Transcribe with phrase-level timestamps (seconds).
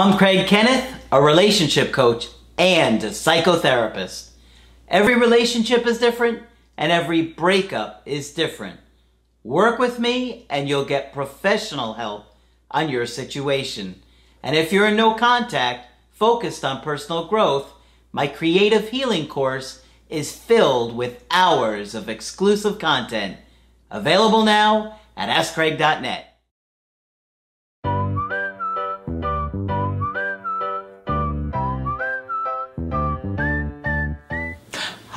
[0.00, 4.30] I'm Craig Kenneth, a relationship coach and a psychotherapist.
[4.86, 6.44] Every relationship is different
[6.76, 8.78] and every breakup is different.
[9.42, 12.26] Work with me and you'll get professional help
[12.70, 14.00] on your situation.
[14.40, 17.68] And if you're in no contact, focused on personal growth,
[18.12, 23.38] my creative healing course is filled with hours of exclusive content.
[23.90, 26.37] Available now at AskCraig.net.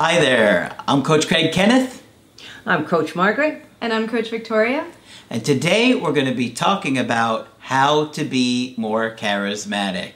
[0.04, 2.02] Hi there, I'm Coach Craig Kenneth,
[2.66, 3.62] I'm Coach Margaret.
[3.80, 4.88] And I'm Coach Victoria.
[5.30, 10.14] and today we're going to be talking about how to be more charismatic.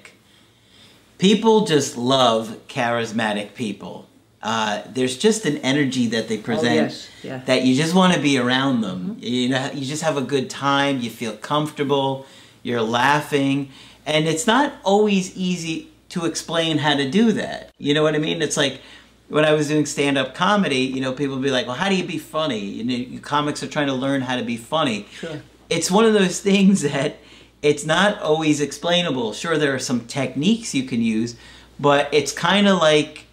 [1.19, 4.09] People just love charismatic people.
[4.41, 7.37] Uh, there's just an energy that they present yes, yeah.
[7.45, 9.17] that you just want to be around them.
[9.19, 10.99] You know, you just have a good time.
[10.99, 12.25] You feel comfortable.
[12.63, 13.69] You're laughing,
[14.03, 17.71] and it's not always easy to explain how to do that.
[17.77, 18.41] You know what I mean?
[18.41, 18.81] It's like
[19.27, 20.77] when I was doing stand-up comedy.
[20.77, 23.19] You know, people would be like, "Well, how do you be funny?" You know, you
[23.19, 25.07] comics are trying to learn how to be funny.
[25.13, 25.41] Sure.
[25.69, 27.17] It's one of those things that
[27.61, 29.33] it's not always explainable.
[29.33, 31.35] Sure, there are some techniques you can use,
[31.79, 33.25] but it's kind of like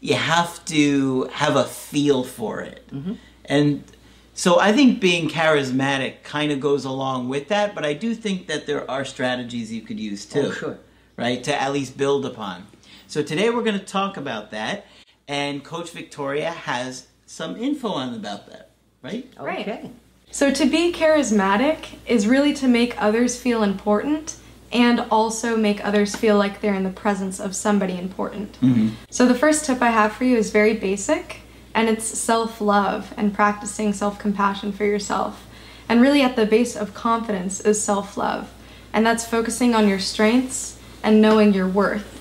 [0.00, 2.86] you have to have a feel for it.
[2.90, 3.14] Mm-hmm.
[3.46, 3.84] And
[4.34, 8.46] so I think being charismatic kind of goes along with that, but I do think
[8.48, 10.48] that there are strategies you could use oh, too.
[10.48, 10.78] Oh, sure.
[11.16, 11.42] Right?
[11.44, 12.66] To at least build upon.
[13.06, 14.86] So today we're going to talk about that,
[15.28, 18.70] and Coach Victoria has some info on about that,
[19.02, 19.32] right?
[19.38, 19.66] Right.
[19.66, 19.90] Okay.
[20.30, 24.36] So, to be charismatic is really to make others feel important
[24.72, 28.54] and also make others feel like they're in the presence of somebody important.
[28.60, 28.88] Mm-hmm.
[29.10, 31.42] So, the first tip I have for you is very basic
[31.74, 35.46] and it's self love and practicing self compassion for yourself.
[35.88, 38.52] And really, at the base of confidence is self love,
[38.92, 42.13] and that's focusing on your strengths and knowing your worth.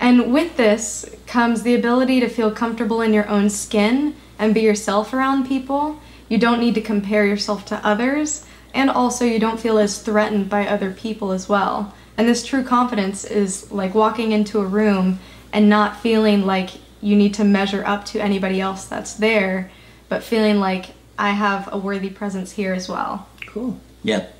[0.00, 4.62] And with this comes the ability to feel comfortable in your own skin and be
[4.62, 6.00] yourself around people.
[6.28, 10.48] You don't need to compare yourself to others, and also you don't feel as threatened
[10.48, 11.94] by other people as well.
[12.16, 15.18] And this true confidence is like walking into a room
[15.52, 16.70] and not feeling like
[17.02, 19.70] you need to measure up to anybody else that's there,
[20.08, 23.26] but feeling like I have a worthy presence here as well.
[23.46, 23.78] Cool.
[24.04, 24.34] Yep.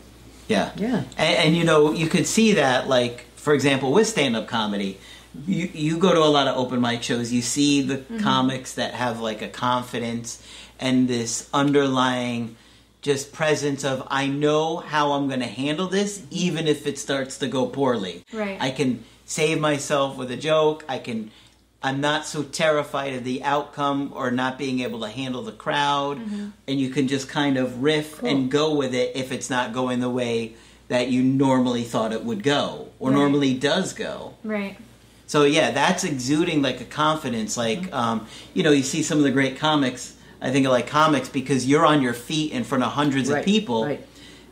[0.49, 0.73] Yeah.
[0.77, 1.05] Yeah.
[1.19, 4.99] And, and you know, you could see that, like, for example, with stand up comedy.
[5.47, 8.19] You, you go to a lot of open mic shows, you see the mm-hmm.
[8.19, 10.45] comics that have like a confidence
[10.79, 12.57] and this underlying
[13.03, 16.29] just presence of, I know how I'm going to handle this, mm-hmm.
[16.31, 18.25] even if it starts to go poorly.
[18.33, 18.59] Right.
[18.61, 20.85] I can save myself with a joke.
[20.89, 21.31] I can.
[21.83, 26.19] I'm not so terrified of the outcome or not being able to handle the crowd,
[26.19, 26.49] mm-hmm.
[26.69, 30.01] and you can just kind of riff and go with it if it's not going
[30.01, 30.57] the way
[30.89, 33.17] that you normally thought it would go or Right.
[33.17, 34.35] normally does go.
[34.45, 34.77] Right.
[35.31, 37.57] So yeah, that's exuding like a confidence.
[37.57, 37.95] Like Mm-hmm.
[37.95, 40.17] um, you know, you see some of the great comics.
[40.43, 43.45] I think of like comics because you're on your feet in front of hundreds of
[43.45, 43.85] people.
[43.85, 44.05] right.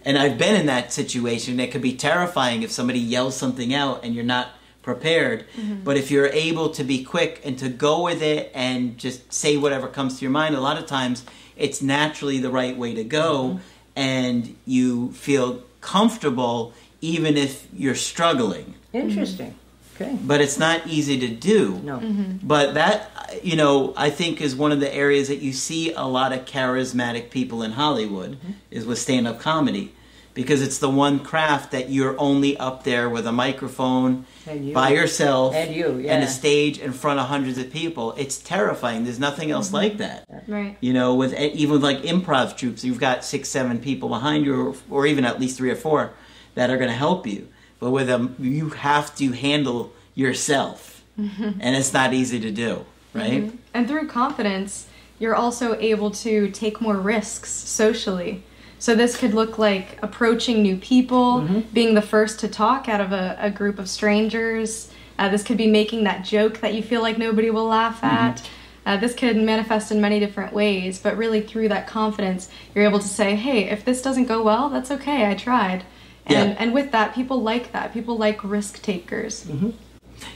[0.04, 1.58] And I've been in that situation.
[1.58, 4.50] It could be terrifying if somebody yells something out and you're not
[4.82, 5.46] prepared.
[5.60, 5.82] Mhm.
[5.82, 9.56] But if you're able to be quick and to go with it and just say
[9.56, 11.24] whatever comes to your mind, a lot of times
[11.56, 13.58] it's naturally the right way to go
[13.96, 19.54] and you feel comfortable even if you're struggling Interesting.
[20.00, 20.16] Okay.
[20.22, 21.80] but it's not easy to do.
[21.82, 21.98] No.
[21.98, 22.46] Mm-hmm.
[22.46, 23.10] But that,
[23.42, 26.44] you know, I think is one of the areas that you see a lot of
[26.44, 28.52] charismatic people in Hollywood mm-hmm.
[28.70, 29.94] is with stand up comedy.
[30.34, 34.72] Because it's the one craft that you're only up there with a microphone And you.
[34.72, 38.12] by yourself And you, and a stage in front of hundreds of people.
[38.12, 39.02] It's terrifying.
[39.02, 39.74] There's nothing else mm-hmm.
[39.74, 40.28] like that.
[40.46, 40.76] Right.
[40.80, 44.68] You know, with even with like improv troupes, you've got six, seven people behind you,
[44.68, 46.12] or, or even at least three or four
[46.54, 47.48] that are going to help you.
[47.80, 52.84] But with them, you have to handle yourself, and it's not easy to do,
[53.14, 53.52] right?
[53.74, 54.86] And through confidence,
[55.18, 58.42] you're also able to take more risks socially.
[58.80, 61.40] So this could look like approaching new people,
[61.72, 64.90] being the first to talk out of a, a group of strangers.
[65.18, 68.48] Uh, this could be making that joke that you feel like nobody will laugh at.
[68.86, 73.00] Uh, this could manifest in many different ways, but really through that confidence, you're able
[73.00, 75.28] to say, "Hey, if this doesn't go well, that's okay.
[75.28, 75.82] I tried."
[76.26, 76.56] And Yeah.
[76.58, 77.92] and with that, people like that.
[77.92, 79.44] People like risk takers.
[79.44, 79.70] Mm-hmm.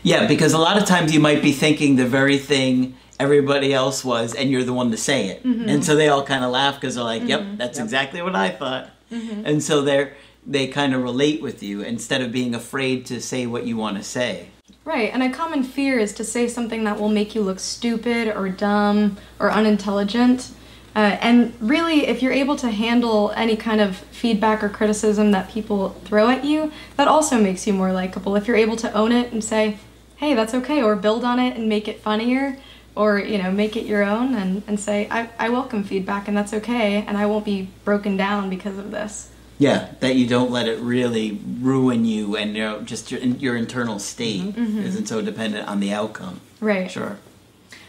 [0.03, 4.05] Yeah, because a lot of times you might be thinking the very thing everybody else
[4.05, 5.69] was, and you're the one to say it, mm-hmm.
[5.69, 7.57] and so they all kind of laugh because they're like, "Yep, mm-hmm.
[7.57, 10.15] that's exactly what I thought," and so they're
[10.47, 13.97] they kind of relate with you instead of being afraid to say what you want
[13.97, 14.49] to say.
[14.85, 18.29] Right, and a common fear is to say something that will make you look stupid
[18.29, 20.51] or dumb or unintelligent.
[20.95, 25.51] Uh, and really, if you're able to handle any kind of feedback or criticism that
[25.51, 28.37] people throw at you, that also makes you more likable.
[28.37, 29.79] If you're able to own it and say,
[30.17, 32.59] hey, that's okay, or build on it and make it funnier,
[32.95, 36.37] or you know, make it your own and, and say, I, I welcome feedback and
[36.37, 39.31] that's okay, and I won't be broken down because of this.
[39.59, 43.57] Yeah, that you don't let it really ruin you and you know just your your
[43.57, 46.41] internal state isn't so dependent on the outcome.
[46.61, 46.91] Right.
[46.91, 47.19] Sure.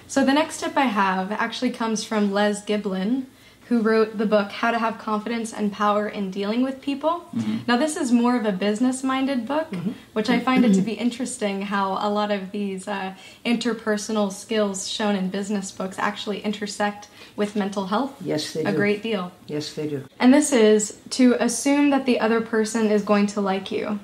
[0.08, 3.26] So the next tip I have actually comes from Les Giblin,
[3.70, 7.26] who wrote the book How to Have Confidence and Power in Dealing with People.
[7.34, 7.60] Mm-hmm.
[7.66, 9.94] Now this is more of a business-minded book, mm-hmm.
[10.12, 10.86] which I find it to mm-hmm.
[10.86, 13.16] be interesting how a lot of these uh,
[13.46, 18.70] interpersonal skills shown in business books actually intersect with mental health Yes, they do.
[18.70, 19.32] a great deal.
[19.48, 20.04] Yes, they do.
[20.20, 24.00] And this is to assume that the other person is going to like you.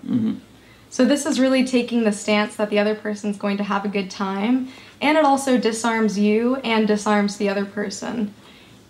[0.89, 3.87] So this is really taking the stance that the other person's going to have a
[3.87, 4.69] good time,
[5.01, 8.33] and it also disarms you and disarms the other person.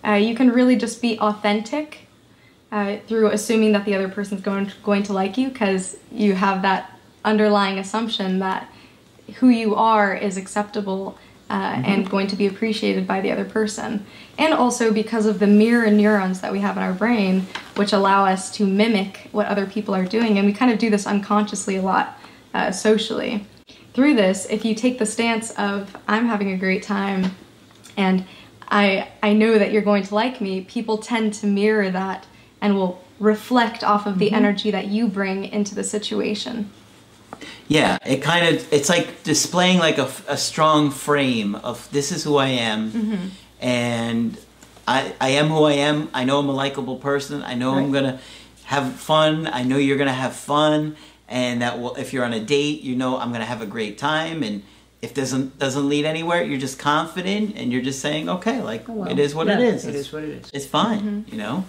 [0.06, 2.07] Uh, you can really just be authentic
[2.71, 6.61] uh, through assuming that the other person's going going to like you because you have
[6.61, 8.69] that underlying assumption that
[9.35, 11.17] who you are is acceptable
[11.50, 14.05] uh, and going to be appreciated by the other person.
[14.38, 18.25] And also because of the mirror neurons that we have in our brain, which allow
[18.25, 20.38] us to mimic what other people are doing.
[20.38, 22.19] And we kind of do this unconsciously a lot
[22.53, 23.45] uh, socially.
[23.94, 27.36] Through this, if you take the stance of, I'm having a great time
[27.97, 28.25] and
[28.69, 32.27] I, I know that you're going to like me, people tend to mirror that
[32.62, 34.36] and will reflect off of the mm-hmm.
[34.36, 36.69] energy that you bring into the situation.
[37.68, 42.24] Yeah, it kind of it's like displaying like a, a strong frame of this is
[42.24, 43.27] who I am, mm-hmm.
[43.62, 44.38] and
[44.88, 46.09] I I am who I am.
[46.13, 47.44] I know I'm a likable person.
[47.44, 48.19] I know I'm gonna
[48.65, 49.47] have fun.
[49.47, 50.97] I know you're gonna have fun,
[51.29, 53.97] and that will if you're on a date, you know I'm gonna have a great
[53.97, 54.43] time.
[54.43, 54.63] And
[55.01, 58.93] if doesn't doesn't lead anywhere, you're just confident and you're just saying okay, like Oh,
[58.93, 59.85] well, it is what it yeah, is.
[59.85, 60.49] It It's- is what it is.
[60.53, 61.31] It's fine, mm-hmm.
[61.31, 61.65] you know.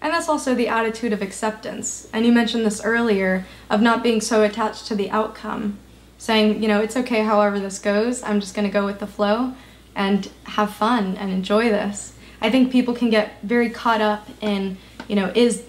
[0.00, 2.08] And that's also the attitude of acceptance.
[2.12, 5.78] And you mentioned this earlier of not being so attached to the outcome.
[6.18, 8.22] Saying, you know, it's okay however this goes.
[8.22, 9.54] I'm just going to go with the flow
[9.94, 12.12] and have fun and enjoy this.
[12.40, 14.78] I think people can get very caught up in,
[15.08, 15.64] you know, is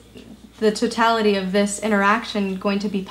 [0.59, 3.05] the totality of this interaction going to be?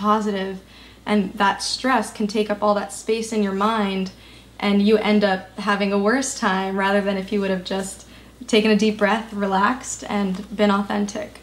[1.07, 4.11] And that stress can take up all that space in your mind
[4.61, 8.07] and you end up having a worse time rather than if you would have just
[8.47, 11.41] taken a deep breath, relaxed, and been authentic.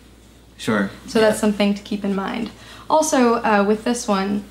[0.58, 0.90] Sure.
[1.08, 2.52] So that's something to keep in mind.
[2.90, 4.46] Also, uh, with this one,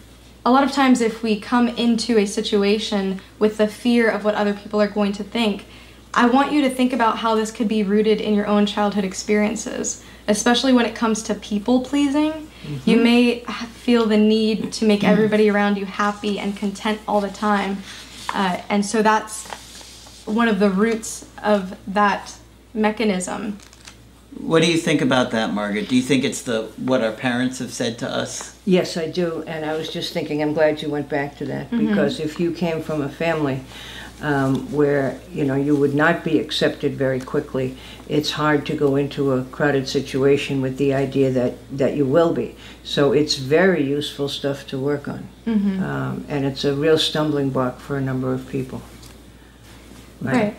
[0.45, 4.35] a lot of times if we come into a situation with the fear of what
[4.35, 5.65] other people are going to think,
[6.15, 9.05] I want you to think about how this could be rooted in your own childhood
[9.05, 12.49] experiences, especially when it comes to people pleasing.
[12.87, 13.03] You mm-hmm.
[13.03, 15.09] may feel the need to make mm.
[15.09, 17.79] everybody around you happy and content all the time.
[18.33, 22.35] Uh, and so that's one of the roots of that
[22.73, 23.59] mechanism.
[24.39, 25.89] What do you think about that, Margaret?
[25.89, 28.59] Do you think it's the what our parents have said to us?
[28.65, 29.45] Yes, I do.
[29.47, 31.89] And I was just thinking, I'm glad you went back to that mm-hmm.
[31.89, 33.61] because if you came from a family
[34.25, 37.77] um, where you know you would not be accepted very quickly,
[38.09, 42.33] it's hard to go into a crowded situation with the idea that that you will
[42.33, 42.57] be.
[42.83, 45.29] So it's very useful stuff to work on,
[45.85, 48.81] um, and it's a real stumbling block for a number of people.
[50.23, 50.57] Right.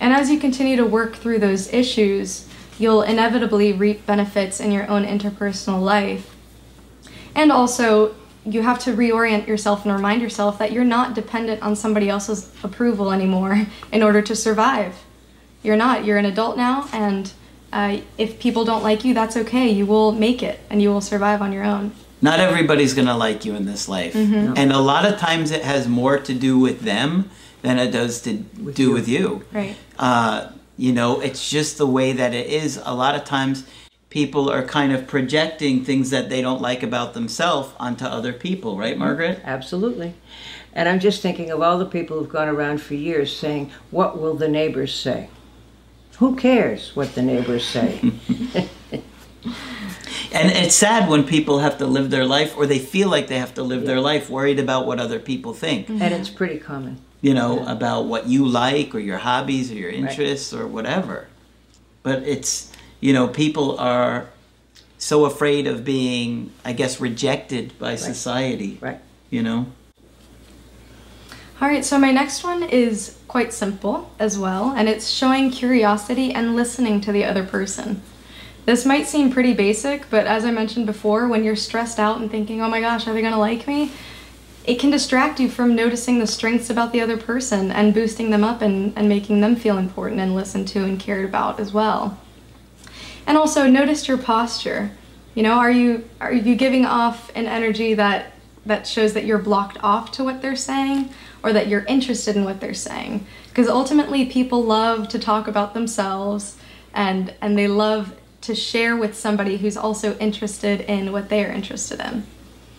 [0.00, 2.48] And as you continue to work through those issues,
[2.80, 6.34] you'll inevitably reap benefits in your own interpersonal life.
[7.34, 8.14] And also,
[8.50, 12.50] you have to reorient yourself and remind yourself that you're not dependent on somebody else's
[12.62, 14.94] approval anymore in order to survive.
[15.62, 16.04] You're not.
[16.04, 17.32] You're an adult now, and
[17.72, 19.68] uh, if people don't like you, that's okay.
[19.68, 21.92] You will make it and you will survive on your own.
[22.22, 24.54] Not everybody's gonna like you in this life, Mm-hmm.
[24.56, 27.30] and a lot of times it has more to do with them
[27.62, 28.92] than it does to With do you.
[28.92, 29.44] with you.
[29.52, 29.76] Right.
[29.98, 32.80] Uh, you know, it's just the way that it is.
[32.84, 33.64] A lot of times,
[34.10, 38.76] people are kind of projecting things that they don't like about themselves onto other people,
[38.76, 39.00] right, mm-hmm.
[39.00, 39.40] Margaret?
[39.44, 40.14] Absolutely.
[40.72, 44.18] And I'm just thinking of all the people who've gone around for years saying, What
[44.20, 45.28] will the neighbors say?
[46.18, 48.12] Who cares what the neighbors say?
[50.32, 53.38] And it's sad when people have to live their life, or they feel like they
[53.38, 55.88] have to live their life, worried about what other people think.
[55.88, 56.14] and mm-hmm.
[56.14, 57.00] it's pretty common.
[57.20, 61.26] you know, about what you like or your hobbies or your interests or whatever.
[62.02, 64.28] But it's, you know, people are
[64.98, 68.98] so afraid of being, I guess, rejected by society, Right.
[69.30, 69.66] you know?
[71.60, 76.32] All right, so my next one is quite simple as well, and it's showing curiosity
[76.32, 78.00] and listening to the other person.
[78.64, 82.30] This might seem pretty basic, but as I mentioned before, when you're stressed out and
[82.30, 83.90] thinking, oh my gosh, are they gonna like me?
[84.68, 88.44] it can distract you from noticing the strengths about the other person and boosting them
[88.44, 92.18] up and, and making them feel important and listened to and cared about as well.
[93.28, 94.90] And also notice your posture.
[95.34, 98.32] You know, are you are you giving off an energy that
[98.64, 101.10] that shows that you're blocked off to what they're saying
[101.42, 103.26] or that you're interested in what they're saying?
[103.50, 106.56] Because ultimately people love to talk about themselves
[106.94, 111.52] and and they love to share with somebody who's also interested in what they are
[111.52, 112.26] interested in.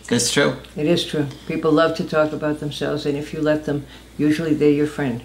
[0.08, 0.56] That's true.
[0.76, 1.28] It is true.
[1.46, 3.86] People love to talk about themselves, and if you let them,
[4.18, 5.22] usually they're your friend.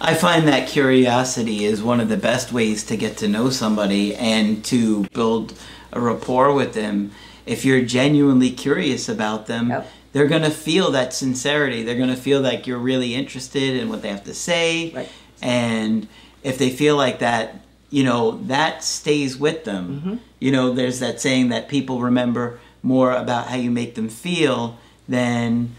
[0.00, 4.14] I find that curiosity is one of the best ways to get to know somebody
[4.14, 5.54] and to build
[5.92, 7.12] a rapport with them.
[7.46, 9.90] If you're genuinely curious about them, Yep.
[10.12, 11.82] they're going to feel that sincerity.
[11.82, 14.92] They're going to feel like you're really interested in what they have to say.
[14.92, 15.08] Right.
[15.40, 16.06] And
[16.42, 20.00] if they feel like that, you know, that stays with them.
[20.00, 20.16] Mm-hmm.
[20.40, 24.78] You know, there's that saying that people remember more about how you make them feel
[25.08, 25.74] than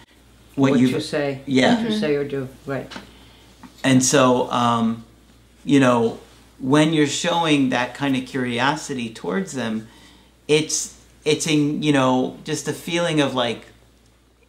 [0.55, 1.81] what, What, you you say, Yeah.
[1.81, 2.89] what you say or do, right?
[3.83, 5.03] And so, um,
[5.65, 6.19] you know,
[6.59, 9.87] when you're showing that kind of curiosity towards them,
[10.47, 13.65] it's it's in you know just a feeling of like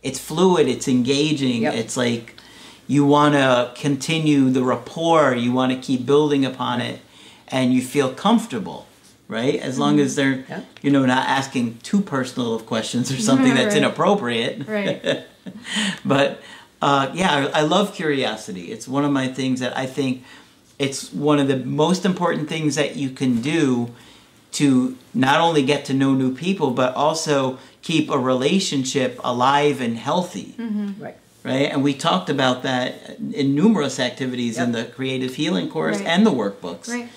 [0.02, 1.74] it's fluid, it's engaging, Yep.
[1.74, 2.34] it's like
[2.86, 7.00] you want to continue the rapport, you want to keep building upon it,
[7.48, 8.86] and you feel comfortable,
[9.28, 9.54] right?
[9.56, 10.64] As long as they're Yep.
[10.82, 15.24] you know not asking too personal of questions or something that's inappropriate, Right.
[16.04, 16.40] but
[16.84, 18.64] uh, yeah, I, I love curiosity.
[18.74, 20.22] It's one of my things that I think
[20.78, 23.90] it's one of the most important things that you can do
[24.52, 29.96] to not only get to know new people, but also keep a relationship alive and
[29.96, 30.54] healthy.
[30.98, 31.16] Right.
[31.42, 31.68] Right?
[31.72, 36.06] And we talked about that in numerous activities in the creative healing course Right.
[36.12, 37.08] and the workbooks Right.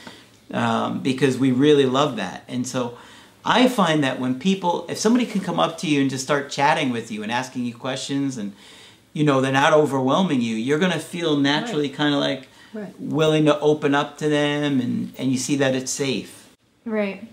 [0.63, 2.43] um, because we really love that.
[2.47, 2.97] And so
[3.43, 6.49] I find that when people, if somebody can come up to you and just start
[6.49, 8.53] chatting with you and asking you questions and,
[9.17, 12.93] you know, they're not overwhelming you, you're going to feel naturally kind of like Right.
[12.99, 16.49] willing to open up to them and, and you see that it's safe.
[16.85, 17.27] Right.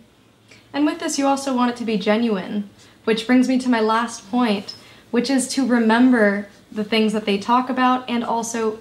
[0.73, 2.71] And with this, you also want it to be genuine,
[3.03, 4.77] which brings me to my last point,
[5.11, 8.79] which is to remember the things that they talk about and also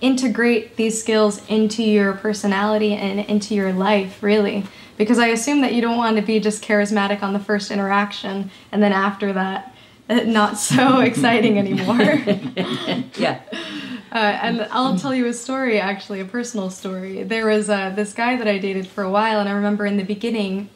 [0.00, 4.64] integrate these skills into your personality and into your life, really.
[4.96, 8.50] Because I assume that you don't want to be just charismatic on the first interaction
[8.72, 9.69] and then after that,
[10.26, 12.00] not so exciting anymore.
[13.16, 13.40] Yeah.
[14.12, 17.22] Uh, and I'll tell you a story, actually, a personal story.
[17.22, 19.98] There was uh, this guy that I dated for a while, and I remember in
[19.98, 20.68] the beginning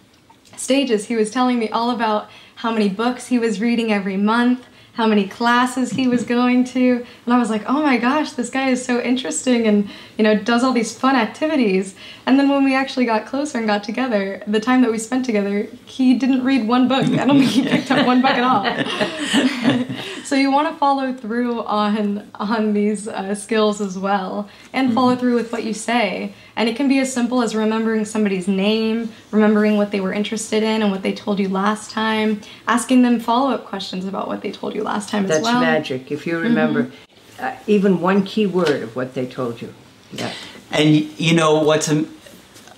[0.57, 4.65] stages, he was telling me all about how many books he was reading every month,
[4.95, 8.49] how many classes he was going to, and I was like, oh my gosh, this
[8.49, 11.97] guy is so interesting and, you know, does all these fun activities.
[12.27, 15.25] And then when we actually got closer and got together, the time that we spent
[15.25, 17.05] together, he didn't read one book.
[17.05, 19.84] I don't think he picked up one book at all.
[20.25, 25.15] so you want to follow through on on these uh, skills as well and follow
[25.17, 29.11] through with what you say and it can be as simple as remembering somebody's name
[29.31, 33.21] remembering what they were interested in and what they told you last time asking them
[33.21, 35.61] follow-up questions about what they told you last time as well.
[35.61, 36.11] That's magic.
[36.11, 36.91] If you remember
[37.39, 39.75] uh, even one key word of what they told you.
[40.13, 40.33] Yeah.
[40.71, 42.09] And you know what's am-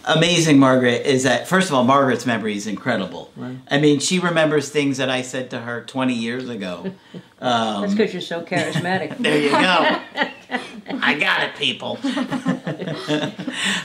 [0.07, 3.31] amazing, Margaret, is that first of all, Margaret's memory is incredible.
[3.37, 3.59] Right.
[3.71, 6.93] I mean, she remembers things that I said to her 20 years ago.
[7.39, 9.19] Um, That's because you're so charismatic.
[9.21, 9.59] There you go.
[11.03, 11.99] I got it, people.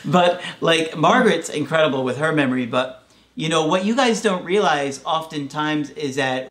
[0.05, 3.03] but like Margaret's incredible with her memory, but
[3.35, 6.49] you know what you guys don't realize oftentimes is that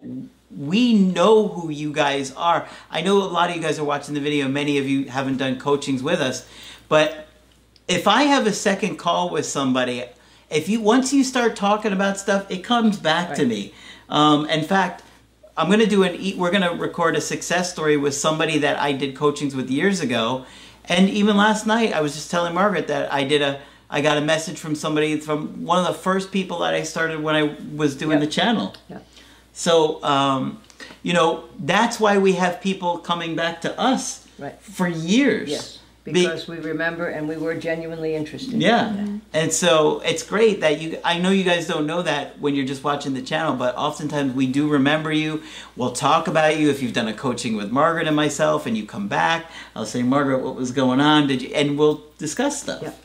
[0.55, 2.69] we know who you guys are.
[2.91, 5.39] I know a lot of you guys are watching the video, many of you haven't
[5.39, 6.47] done coachings with us,
[6.91, 7.29] but
[7.91, 10.05] if I have a second call with somebody,
[10.49, 13.75] if you once you start talking about stuff, it comes back to me.
[14.09, 15.03] Um, in fact,
[15.57, 18.93] I'm gonna do an e- we're gonna record a success story with somebody that I
[18.93, 20.47] did coachings with years ago,
[20.87, 23.61] and even last night I was just telling Margaret that I did a
[23.93, 27.21] I got a message from somebody from one of the first people that I started
[27.23, 28.21] when I was doing Yep.
[28.21, 28.75] the channel.
[28.89, 29.07] Yep.
[29.53, 30.61] So um,
[31.03, 34.57] you know that's why we have people coming back to us Right.
[34.63, 35.51] for years.
[35.51, 35.79] Yes.
[36.12, 38.61] Be- Because we remember and we were genuinely interested.
[38.61, 39.07] yeah.
[39.33, 42.67] And so it's great that you I know you guys don't know that when you're
[42.67, 45.43] just watching the channel, but oftentimes we do remember you.
[45.76, 48.85] We'll talk about you if you've done a coaching with Margaret and myself and you
[48.87, 49.50] come back.
[49.76, 51.26] I'll say, "Margaret, what was going on?
[51.29, 52.83] Did you?" and we'll discuss stuff.
[52.83, 52.99] Yep.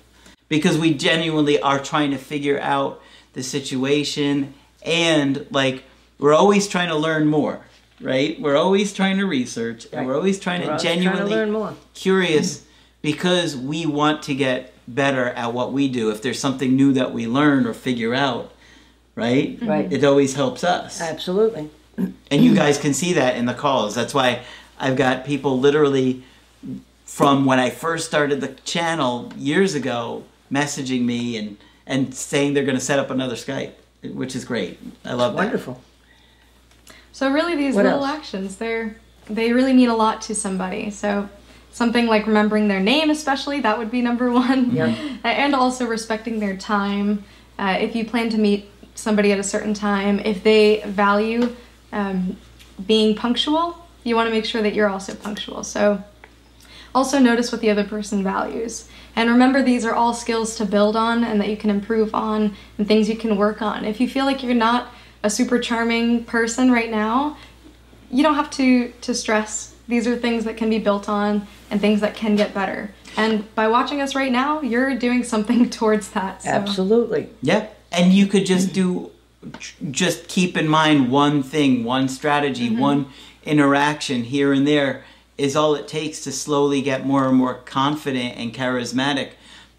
[0.49, 3.01] Because we genuinely are trying to figure out
[3.33, 5.83] the situation and like
[6.19, 7.59] we're always trying to learn more,
[7.99, 8.39] right?
[8.39, 10.07] We're always trying to research and Right.
[10.07, 11.73] we're always trying We're to always genuinely trying to learn more.
[11.93, 12.61] curious
[13.05, 16.09] because we want to get better at what we do.
[16.09, 18.51] If there's something new that we learn or figure out,
[19.13, 19.59] right?
[19.61, 19.85] Right.
[19.85, 19.93] Mm-hmm.
[19.93, 20.99] It always helps us.
[20.99, 21.69] Absolutely.
[21.97, 23.93] and you guys can see that in the calls.
[23.93, 24.41] That's why
[24.79, 26.23] I've got people literally
[27.05, 32.65] from when I first started the channel years ago messaging me and and saying they're
[32.65, 34.79] going to set up another Skype, which is great.
[35.05, 35.43] I love that.
[35.43, 35.79] Wonderful.
[37.11, 38.17] So really, these What little else?
[38.17, 38.97] actions, they're
[39.29, 40.89] they really mean a lot to somebody.
[40.89, 41.29] So
[41.75, 44.73] something like remembering their name, especially that would be number one.
[44.73, 44.95] Yeah.
[45.25, 47.25] And also respecting their time.
[47.59, 51.53] Uh, if you plan to meet somebody at a certain time, if they value
[51.91, 52.37] um,
[52.87, 55.65] being punctual, you want to make sure that you're also punctual.
[55.65, 56.01] So
[56.93, 58.87] also notice what the other person values.
[59.13, 62.55] And remember, these are all skills to build on and that you can improve on
[62.77, 63.83] and things you can work on.
[63.83, 67.35] If you feel like you're not a super charming person right now,
[68.09, 69.74] you don't have to, to stress.
[69.87, 72.91] These are things that can be built on and things that can get better.
[73.17, 76.43] And by watching us right now, you're doing something towards that.
[76.43, 76.49] So.
[76.49, 77.29] Absolutely.
[77.41, 79.11] Yeah, and you could just do,
[79.91, 82.79] just keep in mind one thing, one strategy, mm-hmm.
[82.79, 83.05] one
[83.43, 85.03] interaction here and there
[85.37, 89.31] is all it takes to slowly get more and more confident and charismatic.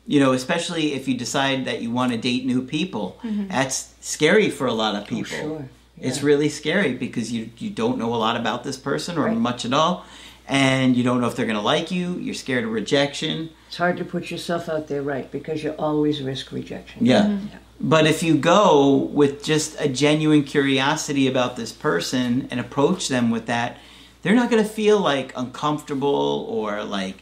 [0.06, 3.18] You know, especially if you decide that you want to date new people.
[3.24, 3.48] Mm-hmm.
[3.48, 5.36] That's scary for a lot of people.
[5.36, 5.68] Oh, sure.
[6.00, 9.36] It's really scary because you you don't know a lot about this person or Right.
[9.36, 10.04] much at all,
[10.46, 12.16] and you don't know if they're going to like you.
[12.18, 13.50] You're scared of rejection.
[13.68, 17.04] It's hard to put yourself out there right because you always risk rejection.
[17.06, 17.22] Yeah.
[17.22, 17.46] Mm-hmm.
[17.80, 23.30] But if you go with just a genuine curiosity about this person and approach them
[23.30, 23.76] with that,
[24.22, 27.16] they're not going to feel like uncomfortable or like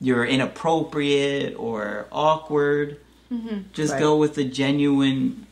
[0.00, 2.98] you're inappropriate or awkward.
[3.32, 3.58] Mm-hmm.
[3.72, 4.00] Just Right.
[4.00, 5.46] go with the genuine.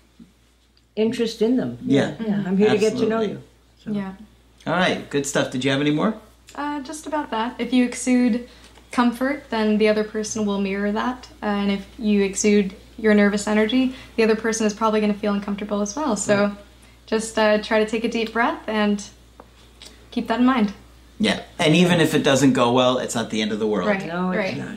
[0.97, 1.79] Interest in them.
[1.85, 2.15] Yeah.
[2.21, 3.43] Yeah, I'm here to get to know you.
[3.83, 3.91] So.
[3.91, 4.15] Yeah.
[4.67, 5.51] All right, good stuff.
[5.51, 6.15] Did you have any more?
[6.55, 7.57] Uh, just about that.
[7.61, 8.49] If you exude
[8.93, 11.29] comfort, then the other person will mirror that.
[11.43, 15.19] Uh, and if you exude your nervous energy, the other person is probably going to
[15.19, 16.17] feel uncomfortable as well.
[16.17, 16.57] So
[17.07, 19.03] just uh, try to take a deep breath and
[20.13, 20.73] keep that in mind.
[21.19, 21.43] Yeah.
[21.59, 23.89] And even if it doesn't go well, it's not the end of the world.
[23.89, 24.07] Right.
[24.07, 24.57] No, it's Right.
[24.57, 24.75] not.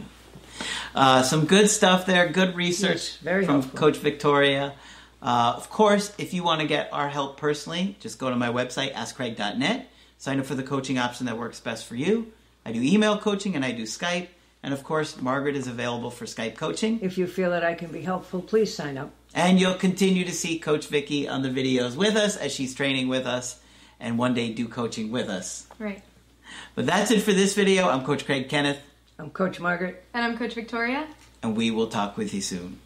[0.96, 3.78] Uh, some good stuff there, good research Yes, very from helpful.
[3.80, 4.74] Coach Victoria.
[5.22, 8.50] Uh, of course, if you want to get our help personally, just go to my
[8.50, 9.90] website, askcraig.net.
[10.20, 12.32] Sign up for the coaching option that works best for you.
[12.66, 14.28] I do email coaching and I do Skype.
[14.64, 17.00] And of course, Margaret is available for Skype coaching.
[17.02, 19.12] If you feel that I can be helpful, please sign up.
[19.34, 23.08] And you'll continue to see Coach Vicky on the videos with us as she's training
[23.08, 23.60] with us
[24.00, 25.68] and one day do coaching with us.
[25.80, 26.04] Right.
[26.76, 27.88] But that's it for this video.
[27.88, 28.80] I'm Coach Craig Kenneth,
[29.20, 30.04] I'm Coach Margaret.
[30.14, 31.08] And I'm Coach Victoria.
[31.44, 32.80] and we will talk with you soon.